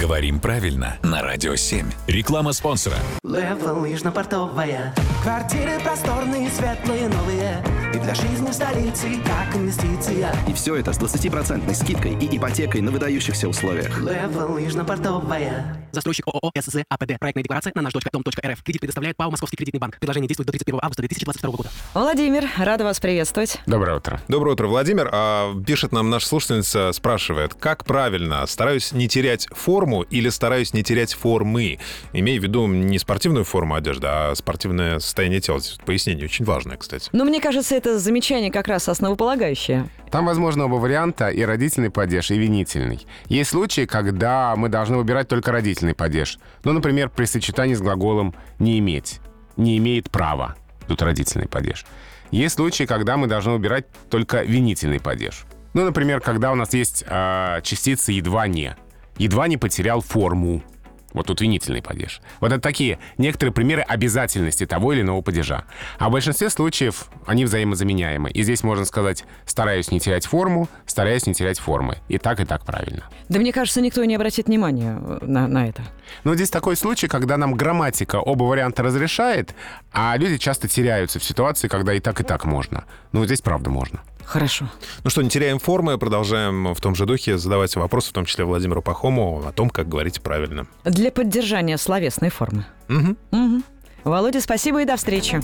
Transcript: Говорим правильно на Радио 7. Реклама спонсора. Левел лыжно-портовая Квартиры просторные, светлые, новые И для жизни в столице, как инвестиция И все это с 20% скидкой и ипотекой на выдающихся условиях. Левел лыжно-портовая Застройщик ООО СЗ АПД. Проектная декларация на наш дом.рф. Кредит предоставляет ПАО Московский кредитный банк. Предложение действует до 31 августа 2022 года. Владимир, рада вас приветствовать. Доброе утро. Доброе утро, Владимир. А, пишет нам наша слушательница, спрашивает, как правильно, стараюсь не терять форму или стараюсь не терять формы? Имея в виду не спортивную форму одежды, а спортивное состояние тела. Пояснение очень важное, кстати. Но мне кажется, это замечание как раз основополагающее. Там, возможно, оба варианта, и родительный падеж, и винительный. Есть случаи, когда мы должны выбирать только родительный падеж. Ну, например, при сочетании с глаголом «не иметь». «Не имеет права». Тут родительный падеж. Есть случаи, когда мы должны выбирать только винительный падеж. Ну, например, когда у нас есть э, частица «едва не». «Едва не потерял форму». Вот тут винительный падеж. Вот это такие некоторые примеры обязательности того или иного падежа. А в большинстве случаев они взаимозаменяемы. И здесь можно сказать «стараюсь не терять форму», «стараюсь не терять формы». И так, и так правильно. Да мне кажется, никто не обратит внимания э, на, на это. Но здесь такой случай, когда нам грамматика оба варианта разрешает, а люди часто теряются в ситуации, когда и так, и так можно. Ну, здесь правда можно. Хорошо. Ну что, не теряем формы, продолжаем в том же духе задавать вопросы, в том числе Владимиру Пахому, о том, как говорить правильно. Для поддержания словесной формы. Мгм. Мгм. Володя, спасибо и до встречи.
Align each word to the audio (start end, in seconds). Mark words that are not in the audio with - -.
Говорим 0.00 0.40
правильно 0.40 0.98
на 1.02 1.22
Радио 1.22 1.54
7. 1.54 1.86
Реклама 2.08 2.52
спонсора. 2.52 2.96
Левел 3.22 3.78
лыжно-портовая 3.80 4.92
Квартиры 5.22 5.78
просторные, 5.82 6.50
светлые, 6.50 7.08
новые 7.08 7.62
И 7.94 7.98
для 7.98 8.12
жизни 8.12 8.50
в 8.50 8.52
столице, 8.52 9.06
как 9.24 9.54
инвестиция 9.54 10.34
И 10.48 10.52
все 10.52 10.74
это 10.74 10.92
с 10.92 10.98
20% 10.98 11.72
скидкой 11.74 12.14
и 12.14 12.36
ипотекой 12.36 12.80
на 12.80 12.90
выдающихся 12.90 13.48
условиях. 13.48 14.00
Левел 14.00 14.52
лыжно-портовая 14.52 15.84
Застройщик 15.92 16.26
ООО 16.26 16.50
СЗ 16.60 16.78
АПД. 16.88 17.20
Проектная 17.20 17.44
декларация 17.44 17.72
на 17.76 17.82
наш 17.82 17.92
дом.рф. 17.92 18.62
Кредит 18.64 18.80
предоставляет 18.80 19.16
ПАО 19.16 19.30
Московский 19.30 19.56
кредитный 19.56 19.78
банк. 19.78 19.96
Предложение 20.00 20.26
действует 20.26 20.46
до 20.46 20.52
31 20.52 20.80
августа 20.82 21.02
2022 21.02 21.50
года. 21.52 21.70
Владимир, 21.94 22.44
рада 22.58 22.82
вас 22.82 22.98
приветствовать. 22.98 23.60
Доброе 23.66 23.98
утро. 23.98 24.20
Доброе 24.26 24.54
утро, 24.54 24.66
Владимир. 24.66 25.08
А, 25.12 25.54
пишет 25.64 25.92
нам 25.92 26.10
наша 26.10 26.26
слушательница, 26.26 26.90
спрашивает, 26.92 27.54
как 27.54 27.84
правильно, 27.84 28.44
стараюсь 28.46 28.90
не 28.90 29.06
терять 29.06 29.46
форму 29.52 30.02
или 30.02 30.30
стараюсь 30.30 30.74
не 30.74 30.82
терять 30.82 31.14
формы? 31.14 31.78
Имея 32.12 32.40
в 32.40 32.42
виду 32.42 32.66
не 32.66 32.98
спортивную 32.98 33.44
форму 33.44 33.76
одежды, 33.76 34.08
а 34.10 34.34
спортивное 34.34 34.98
состояние 34.98 35.40
тела. 35.40 35.60
Пояснение 35.86 36.24
очень 36.24 36.44
важное, 36.44 36.76
кстати. 36.76 37.08
Но 37.12 37.24
мне 37.24 37.40
кажется, 37.40 37.76
это 37.76 37.83
замечание 37.86 38.50
как 38.50 38.68
раз 38.68 38.88
основополагающее. 38.88 39.88
Там, 40.10 40.26
возможно, 40.26 40.66
оба 40.66 40.76
варианта, 40.76 41.28
и 41.28 41.42
родительный 41.42 41.90
падеж, 41.90 42.30
и 42.30 42.38
винительный. 42.38 43.06
Есть 43.26 43.50
случаи, 43.50 43.84
когда 43.84 44.54
мы 44.56 44.68
должны 44.68 44.96
выбирать 44.96 45.28
только 45.28 45.52
родительный 45.52 45.94
падеж. 45.94 46.38
Ну, 46.64 46.72
например, 46.72 47.10
при 47.10 47.24
сочетании 47.24 47.74
с 47.74 47.80
глаголом 47.80 48.34
«не 48.58 48.78
иметь». 48.78 49.20
«Не 49.56 49.78
имеет 49.78 50.10
права». 50.10 50.56
Тут 50.88 51.02
родительный 51.02 51.48
падеж. 51.48 51.84
Есть 52.30 52.56
случаи, 52.56 52.84
когда 52.84 53.16
мы 53.16 53.26
должны 53.26 53.52
выбирать 53.52 53.86
только 54.10 54.42
винительный 54.42 55.00
падеж. 55.00 55.44
Ну, 55.72 55.84
например, 55.84 56.20
когда 56.20 56.52
у 56.52 56.54
нас 56.54 56.74
есть 56.74 57.04
э, 57.06 57.60
частица 57.62 58.12
«едва 58.12 58.46
не». 58.46 58.76
«Едва 59.18 59.48
не 59.48 59.56
потерял 59.56 60.00
форму». 60.00 60.62
Вот 61.14 61.28
тут 61.28 61.40
винительный 61.40 61.80
падеж. 61.80 62.20
Вот 62.40 62.52
это 62.52 62.60
такие 62.60 62.98
некоторые 63.16 63.54
примеры 63.54 63.82
обязательности 63.82 64.66
того 64.66 64.92
или 64.92 65.00
иного 65.00 65.22
падежа. 65.22 65.64
А 65.98 66.08
в 66.08 66.12
большинстве 66.12 66.50
случаев 66.50 67.06
они 67.24 67.44
взаимозаменяемы. 67.44 68.30
И 68.30 68.42
здесь 68.42 68.62
можно 68.62 68.84
сказать 68.84 69.24
«стараюсь 69.46 69.90
не 69.90 70.00
терять 70.00 70.26
форму», 70.26 70.68
«стараюсь 70.86 71.26
не 71.26 71.32
терять 71.32 71.58
формы». 71.58 71.98
И 72.08 72.18
так, 72.18 72.40
и 72.40 72.44
так 72.44 72.64
правильно. 72.64 73.04
Да 73.28 73.38
мне 73.38 73.52
кажется, 73.52 73.80
никто 73.80 74.04
не 74.04 74.16
обратит 74.16 74.48
внимания 74.48 74.98
э, 75.00 75.18
на, 75.22 75.46
на 75.46 75.68
это. 75.68 75.82
Но 76.24 76.34
здесь 76.34 76.50
такой 76.50 76.76
случай, 76.76 77.06
когда 77.06 77.36
нам 77.36 77.54
грамматика 77.54 78.16
оба 78.16 78.42
варианта 78.42 78.82
разрешает, 78.82 79.54
а 79.92 80.16
люди 80.16 80.36
часто 80.36 80.68
теряются 80.68 81.20
в 81.20 81.24
ситуации, 81.24 81.68
когда 81.68 81.94
и 81.94 82.00
так, 82.00 82.20
и 82.20 82.24
так 82.24 82.44
можно. 82.44 82.84
Ну, 83.12 83.24
здесь 83.24 83.40
правда 83.40 83.70
можно. 83.70 84.02
Хорошо. 84.24 84.68
Ну 85.02 85.10
что, 85.10 85.22
не 85.22 85.28
теряем 85.28 85.58
формы, 85.58 85.98
продолжаем 85.98 86.74
в 86.74 86.80
том 86.80 86.94
же 86.94 87.06
духе 87.06 87.38
задавать 87.38 87.74
вопросы, 87.76 88.10
в 88.10 88.12
том 88.12 88.24
числе 88.24 88.44
Владимиру 88.44 88.82
Пахому, 88.82 89.44
о 89.46 89.52
том, 89.52 89.70
как 89.70 89.88
говорить 89.88 90.20
правильно. 90.22 90.66
Для 90.84 91.10
поддержания 91.10 91.78
словесной 91.78 92.30
формы. 92.30 92.66
Мгм. 92.88 93.16
Мгм. 93.30 93.64
Володя, 94.04 94.40
спасибо 94.40 94.82
и 94.82 94.84
до 94.84 94.96
встречи. 94.96 95.40